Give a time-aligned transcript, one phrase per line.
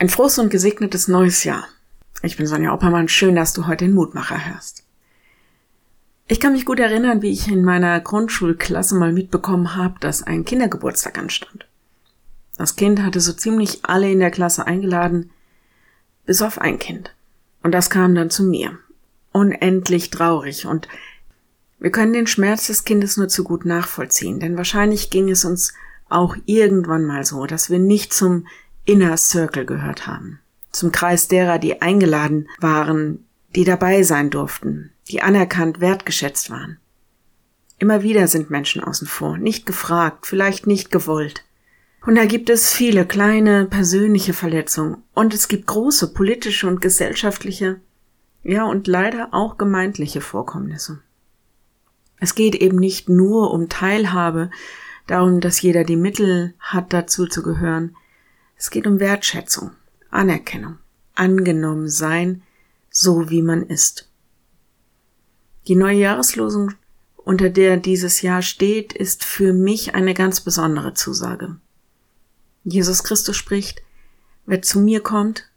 [0.00, 1.66] Ein frohes und gesegnetes neues Jahr.
[2.22, 3.08] Ich bin Sonja Oppermann.
[3.08, 4.84] Schön, dass du heute den Mutmacher hörst.
[6.28, 10.44] Ich kann mich gut erinnern, wie ich in meiner Grundschulklasse mal mitbekommen habe, dass ein
[10.44, 11.66] Kindergeburtstag anstand.
[12.56, 15.30] Das Kind hatte so ziemlich alle in der Klasse eingeladen,
[16.26, 17.12] bis auf ein Kind.
[17.64, 18.78] Und das kam dann zu mir.
[19.32, 20.86] Unendlich traurig und
[21.80, 25.74] wir können den Schmerz des Kindes nur zu gut nachvollziehen, denn wahrscheinlich ging es uns
[26.08, 28.46] auch irgendwann mal so, dass wir nicht zum
[28.88, 30.40] Inner Circle gehört haben.
[30.72, 36.78] Zum Kreis derer, die eingeladen waren, die dabei sein durften, die anerkannt wertgeschätzt waren.
[37.78, 41.44] Immer wieder sind Menschen außen vor, nicht gefragt, vielleicht nicht gewollt.
[42.06, 47.80] Und da gibt es viele kleine persönliche Verletzungen und es gibt große politische und gesellschaftliche,
[48.42, 51.02] ja und leider auch gemeindliche Vorkommnisse.
[52.20, 54.50] Es geht eben nicht nur um Teilhabe,
[55.06, 57.94] darum, dass jeder die Mittel hat, dazu zu gehören.
[58.58, 59.70] Es geht um Wertschätzung,
[60.10, 60.78] Anerkennung,
[61.14, 62.42] angenommen sein,
[62.90, 64.08] so wie man ist.
[65.68, 66.72] Die neue Jahreslosung,
[67.16, 71.56] unter der dieses Jahr steht, ist für mich eine ganz besondere Zusage.
[72.64, 73.82] Jesus Christus spricht,
[74.44, 75.48] wer zu mir kommt,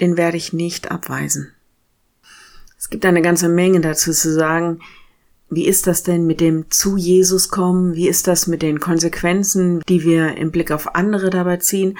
[0.00, 1.52] den werde ich nicht abweisen.
[2.78, 4.80] Es gibt eine ganze Menge dazu zu sagen.
[5.48, 7.94] Wie ist das denn mit dem zu Jesus kommen?
[7.94, 11.96] Wie ist das mit den Konsequenzen, die wir im Blick auf andere dabei ziehen?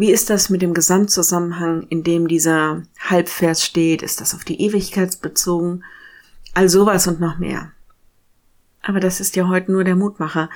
[0.00, 4.00] Wie ist das mit dem Gesamtzusammenhang, in dem dieser Halbvers steht?
[4.00, 5.84] Ist das auf die Ewigkeit bezogen?
[6.54, 7.72] All sowas und noch mehr.
[8.80, 10.48] Aber das ist ja heute nur der Mutmacher.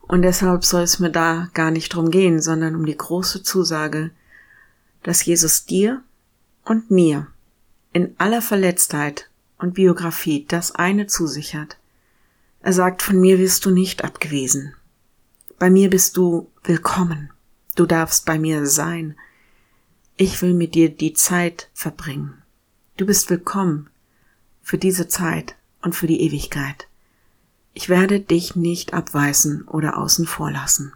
[0.00, 4.10] Und deshalb soll es mir da gar nicht drum gehen, sondern um die große Zusage,
[5.02, 6.02] dass Jesus dir
[6.64, 7.26] und mir
[7.92, 11.76] in aller Verletztheit und Biografie das eine zusichert.
[12.62, 14.72] Er sagt, von mir wirst du nicht abgewiesen.
[15.58, 17.28] Bei mir bist du willkommen.
[17.78, 19.14] Du darfst bei mir sein.
[20.16, 22.42] Ich will mit dir die Zeit verbringen.
[22.96, 23.88] Du bist willkommen
[24.62, 26.88] für diese Zeit und für die Ewigkeit.
[27.74, 30.92] Ich werde dich nicht abweisen oder außen vor lassen.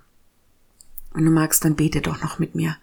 [1.12, 2.76] Wenn du magst, dann bete doch noch mit mir.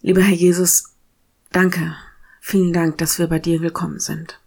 [0.00, 0.94] Lieber Herr Jesus,
[1.50, 1.94] danke,
[2.40, 4.40] vielen Dank, dass wir bei dir willkommen sind.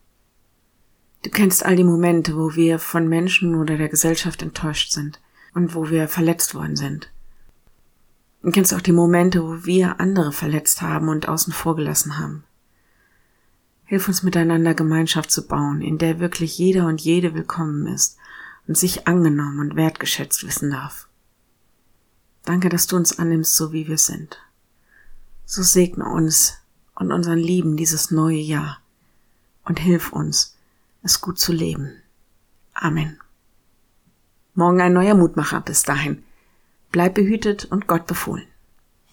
[1.22, 5.22] Du kennst all die Momente, wo wir von Menschen oder der Gesellschaft enttäuscht sind
[5.54, 7.12] und wo wir verletzt worden sind.
[8.46, 12.44] Und kennst auch die Momente, wo wir andere verletzt haben und außen vor gelassen haben.
[13.86, 18.18] Hilf uns miteinander Gemeinschaft zu bauen, in der wirklich jeder und jede willkommen ist
[18.68, 21.08] und sich angenommen und wertgeschätzt wissen darf.
[22.44, 24.38] Danke, dass du uns annimmst, so wie wir sind.
[25.46, 26.60] So segne uns
[26.94, 28.78] und unseren Lieben dieses neue Jahr
[29.64, 30.56] und hilf uns,
[31.02, 31.96] es gut zu leben.
[32.76, 33.18] Amen.
[34.54, 35.62] Morgen ein neuer Mutmacher.
[35.62, 36.24] Bis dahin.
[36.96, 38.48] Bleib behütet und Gott befohlen.